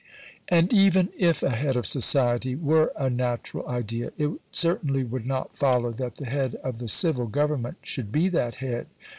And 0.47 0.73
even 0.73 1.09
if 1.15 1.43
a 1.43 1.51
head 1.51 1.75
of 1.75 1.85
society 1.85 2.55
were 2.55 2.91
a 2.95 3.07
natural 3.07 3.67
idea, 3.69 4.11
it 4.17 4.31
certainly 4.51 5.03
would 5.03 5.27
not 5.27 5.55
follow 5.55 5.91
that 5.91 6.15
the 6.15 6.25
head 6.25 6.55
of 6.63 6.79
the 6.79 6.87
civil 6.87 7.27
Government 7.27 7.77
should 7.83 8.11
be 8.11 8.27
that 8.29 8.55
head. 8.55 8.87